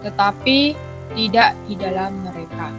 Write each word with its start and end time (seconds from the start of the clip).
tetapi 0.00 0.72
tidak 1.12 1.52
di 1.68 1.74
dalam 1.76 2.24
mereka. 2.24 2.72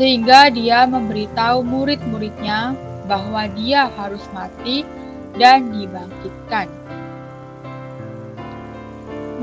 Sehingga 0.00 0.48
dia 0.48 0.88
memberitahu 0.88 1.60
murid-muridnya 1.60 2.72
bahwa 3.04 3.44
dia 3.52 3.92
harus 4.00 4.24
mati 4.32 4.88
dan 5.38 5.74
dibangkitkan. 5.74 6.70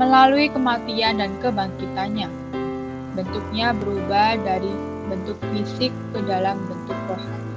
Melalui 0.00 0.48
kematian 0.48 1.20
dan 1.20 1.32
kebangkitannya, 1.44 2.28
bentuknya 3.12 3.76
berubah 3.76 4.40
dari 4.40 4.72
bentuk 5.12 5.36
fisik 5.52 5.92
ke 6.16 6.20
dalam 6.24 6.56
bentuk 6.64 6.96
rohani. 7.12 7.50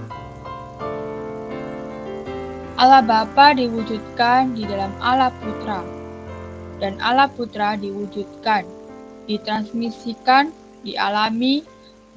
Allah 2.76 3.00
Bapa 3.00 3.56
diwujudkan 3.56 4.52
di 4.52 4.68
dalam 4.68 4.92
Allah 5.00 5.32
Putra, 5.40 5.80
dan 6.84 7.00
Allah 7.00 7.32
Putra 7.32 7.80
diwujudkan, 7.80 8.68
ditransmisikan, 9.32 10.52
dialami, 10.84 11.64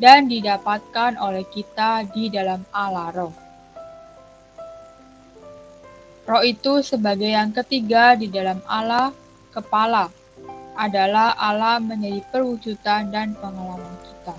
dan 0.02 0.26
didapatkan 0.26 1.14
oleh 1.22 1.46
kita 1.54 2.10
di 2.10 2.26
dalam 2.26 2.66
Allah 2.74 3.14
Roh. 3.14 3.47
Roh 6.28 6.44
itu 6.44 6.84
sebagai 6.84 7.32
yang 7.32 7.56
ketiga 7.56 8.12
di 8.12 8.28
dalam 8.28 8.60
Allah, 8.68 9.16
kepala, 9.48 10.12
adalah 10.76 11.32
Allah 11.40 11.80
menjadi 11.80 12.20
perwujudan 12.28 13.08
dan 13.08 13.32
pengalaman 13.40 13.96
kita. 14.04 14.36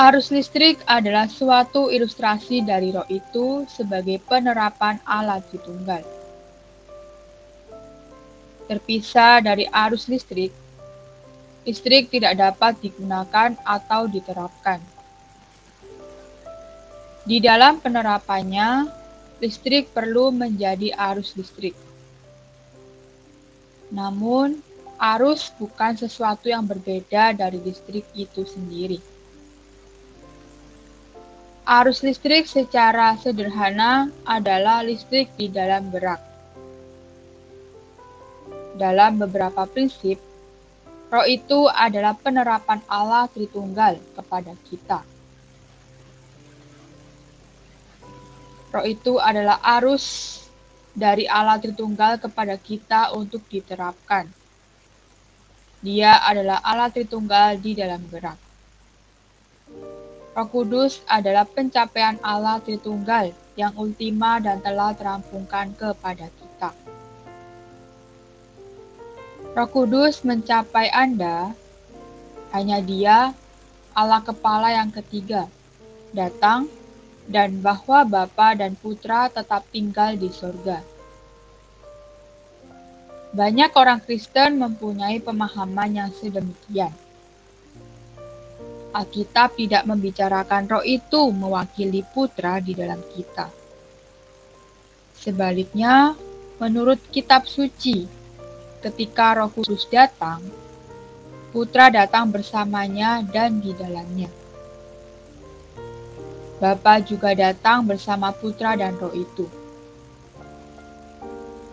Arus 0.00 0.32
listrik 0.32 0.80
adalah 0.88 1.28
suatu 1.28 1.92
ilustrasi 1.92 2.64
dari 2.64 2.88
roh 2.88 3.04
itu 3.12 3.68
sebagai 3.68 4.16
penerapan 4.24 4.96
Allah 5.04 5.44
Tritunggal. 5.52 6.00
Terpisah 8.64 9.44
dari 9.44 9.68
arus 9.68 10.08
listrik, 10.08 10.56
listrik 11.68 12.08
tidak 12.08 12.40
dapat 12.40 12.80
digunakan 12.80 13.60
atau 13.60 14.08
diterapkan. 14.08 14.95
Di 17.26 17.42
dalam 17.42 17.82
penerapannya, 17.82 18.86
listrik 19.42 19.90
perlu 19.90 20.30
menjadi 20.30 20.94
arus 20.94 21.34
listrik. 21.34 21.74
Namun, 23.90 24.62
arus 24.94 25.50
bukan 25.58 25.98
sesuatu 25.98 26.46
yang 26.46 26.62
berbeda 26.62 27.34
dari 27.34 27.58
listrik 27.58 28.06
itu 28.14 28.46
sendiri. 28.46 29.02
Arus 31.66 32.06
listrik 32.06 32.46
secara 32.46 33.18
sederhana 33.18 34.06
adalah 34.22 34.86
listrik 34.86 35.26
di 35.34 35.50
dalam 35.50 35.90
gerak. 35.90 36.22
Dalam 38.78 39.18
beberapa 39.18 39.66
prinsip, 39.66 40.22
roh 41.10 41.26
itu 41.26 41.66
adalah 41.74 42.14
penerapan 42.14 42.78
Allah 42.86 43.26
Tritunggal 43.34 43.98
kepada 44.14 44.54
kita. 44.70 45.15
Roh 48.74 48.84
itu 48.86 49.22
adalah 49.22 49.62
arus 49.78 50.38
dari 50.96 51.28
Allah 51.28 51.60
Tritunggal 51.60 52.18
kepada 52.18 52.56
kita 52.56 53.12
untuk 53.12 53.44
diterapkan. 53.46 54.26
Dia 55.84 56.18
adalah 56.24 56.64
Allah 56.64 56.90
Tritunggal 56.90 57.60
di 57.60 57.76
dalam 57.76 58.02
gerak. 58.08 58.40
Roh 60.36 60.48
Kudus 60.52 61.00
adalah 61.08 61.44
pencapaian 61.48 62.20
Allah 62.24 62.60
Tritunggal 62.60 63.32
yang 63.56 63.72
ultima 63.76 64.36
dan 64.40 64.60
telah 64.60 64.92
terampungkan 64.92 65.72
kepada 65.76 66.28
kita. 66.28 66.70
Roh 69.56 69.68
Kudus 69.72 70.20
mencapai 70.20 70.92
Anda, 70.92 71.56
hanya 72.52 72.84
Dia, 72.84 73.32
Allah 73.96 74.20
Kepala 74.20 74.76
yang 74.76 74.92
ketiga, 74.92 75.48
datang 76.12 76.68
dan 77.26 77.58
bahwa 77.58 78.06
Bapa 78.06 78.54
dan 78.54 78.78
Putra 78.78 79.26
tetap 79.26 79.66
tinggal 79.74 80.14
di 80.14 80.30
surga. 80.30 80.78
Banyak 83.36 83.70
orang 83.76 84.00
Kristen 84.00 84.56
mempunyai 84.56 85.20
pemahaman 85.20 85.90
yang 85.92 86.10
sedemikian. 86.14 86.94
Alkitab 88.96 89.60
tidak 89.60 89.84
membicarakan 89.84 90.64
roh 90.72 90.80
itu 90.80 91.28
mewakili 91.28 92.00
putra 92.16 92.64
di 92.64 92.72
dalam 92.72 92.96
kita. 93.12 93.52
Sebaliknya, 95.12 96.16
menurut 96.56 96.96
kitab 97.12 97.44
suci, 97.44 98.08
ketika 98.80 99.36
roh 99.36 99.52
kudus 99.52 99.84
datang, 99.92 100.40
putra 101.52 101.92
datang 101.92 102.32
bersamanya 102.32 103.20
dan 103.20 103.60
di 103.60 103.76
dalamnya. 103.76 104.45
Bapa 106.56 107.04
juga 107.04 107.36
datang 107.36 107.84
bersama 107.84 108.32
putra 108.32 108.76
dan 108.80 108.96
roh 108.96 109.12
itu. 109.12 109.44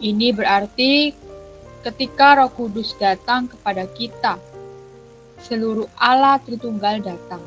Ini 0.03 0.35
berarti 0.35 1.15
ketika 1.83 2.39
roh 2.39 2.51
kudus 2.51 2.91
datang 2.99 3.47
kepada 3.47 3.87
kita, 3.87 4.35
seluruh 5.43 5.87
Allah 5.95 6.39
Tritunggal 6.43 6.99
datang. 6.99 7.43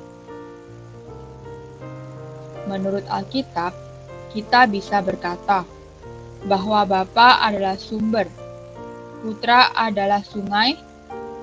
Menurut 2.64 3.04
Alkitab, 3.08 3.76
kita 4.32 4.68
bisa 4.68 5.00
berkata 5.04 5.64
bahwa 6.44 6.84
Bapa 6.84 7.40
adalah 7.44 7.76
sumber, 7.76 8.28
Putra 9.24 9.72
adalah 9.72 10.20
sungai, 10.20 10.76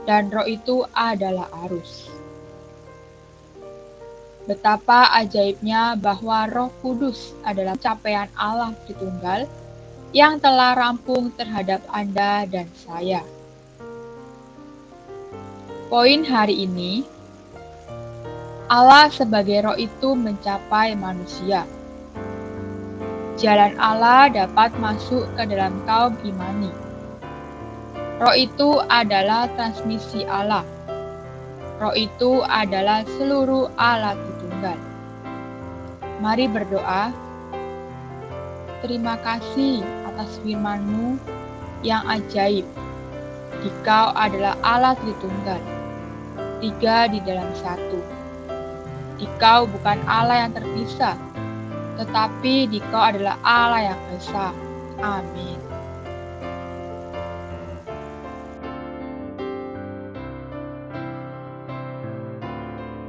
dan 0.05 0.29
roh 0.29 0.45
itu 0.45 0.85
adalah 0.93 1.49
arus. 1.67 2.12
Betapa 4.43 5.07
ajaibnya 5.15 5.95
bahwa 5.95 6.43
Roh 6.51 6.71
Kudus 6.83 7.31
adalah 7.47 7.79
capaian 7.79 8.27
Allah 8.35 8.75
Tritunggal 8.83 9.47
yang 10.11 10.37
telah 10.43 10.75
rampung 10.75 11.31
terhadap 11.33 11.79
Anda 11.87 12.43
dan 12.45 12.67
saya. 12.75 13.23
Poin 15.87 16.27
hari 16.27 16.67
ini, 16.67 17.07
Allah 18.67 19.07
sebagai 19.13 19.69
roh 19.69 19.77
itu 19.77 20.17
mencapai 20.17 20.97
manusia. 20.97 21.63
Jalan 23.37 23.77
Allah 23.77 24.33
dapat 24.33 24.73
masuk 24.81 25.29
ke 25.37 25.43
dalam 25.45 25.77
kaum 25.85 26.17
imani. 26.25 26.73
Roh 28.17 28.33
itu 28.33 28.81
adalah 28.89 29.45
transmisi 29.53 30.25
Allah. 30.25 30.65
Roh 31.77 31.93
itu 31.93 32.41
adalah 32.45 33.05
seluruh 33.17 33.69
alat. 33.77 34.32
Mari 36.23 36.47
berdoa. 36.47 37.11
Terima 38.79 39.19
kasih 39.19 39.83
atas 40.07 40.39
firman-Mu 40.39 41.19
yang 41.83 41.99
ajaib. 42.07 42.63
Dikau 43.59 44.15
adalah 44.15 44.55
Allah 44.63 44.95
Tritunggal, 45.03 45.59
tiga 46.63 47.11
di 47.11 47.19
dalam 47.27 47.51
satu. 47.59 47.99
Dikau 49.19 49.67
bukan 49.67 49.99
Allah 50.07 50.47
yang 50.47 50.55
terpisah, 50.55 51.19
tetapi 51.99 52.71
dikau 52.71 53.03
adalah 53.03 53.35
Allah 53.43 53.91
yang 53.91 53.99
esa. 54.15 54.55
Amin. 55.03 55.62